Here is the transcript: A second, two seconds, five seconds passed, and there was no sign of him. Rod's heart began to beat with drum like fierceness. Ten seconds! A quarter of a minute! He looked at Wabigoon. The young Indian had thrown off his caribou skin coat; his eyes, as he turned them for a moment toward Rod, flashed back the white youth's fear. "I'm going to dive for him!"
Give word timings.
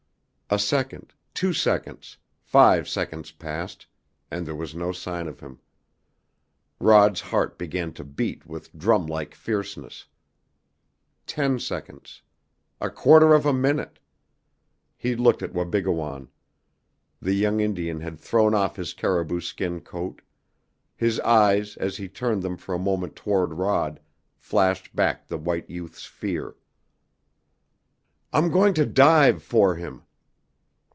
A 0.53 0.59
second, 0.59 1.13
two 1.33 1.53
seconds, 1.53 2.17
five 2.41 2.85
seconds 2.89 3.31
passed, 3.31 3.87
and 4.29 4.45
there 4.45 4.53
was 4.53 4.75
no 4.75 4.91
sign 4.91 5.29
of 5.29 5.39
him. 5.39 5.59
Rod's 6.81 7.21
heart 7.21 7.57
began 7.57 7.93
to 7.93 8.03
beat 8.03 8.45
with 8.45 8.77
drum 8.77 9.07
like 9.07 9.33
fierceness. 9.33 10.07
Ten 11.25 11.57
seconds! 11.57 12.21
A 12.81 12.89
quarter 12.89 13.33
of 13.33 13.45
a 13.45 13.53
minute! 13.53 13.97
He 14.97 15.15
looked 15.15 15.41
at 15.41 15.53
Wabigoon. 15.53 16.27
The 17.21 17.33
young 17.33 17.61
Indian 17.61 18.01
had 18.01 18.19
thrown 18.19 18.53
off 18.53 18.75
his 18.75 18.93
caribou 18.93 19.39
skin 19.39 19.79
coat; 19.79 20.21
his 20.97 21.17
eyes, 21.21 21.77
as 21.77 21.95
he 21.95 22.09
turned 22.09 22.43
them 22.43 22.57
for 22.57 22.75
a 22.75 22.77
moment 22.77 23.15
toward 23.15 23.53
Rod, 23.53 24.01
flashed 24.35 24.93
back 24.93 25.27
the 25.29 25.37
white 25.37 25.69
youth's 25.69 26.03
fear. 26.05 26.57
"I'm 28.33 28.51
going 28.51 28.73
to 28.73 28.85
dive 28.85 29.41
for 29.41 29.75
him!" 29.75 30.03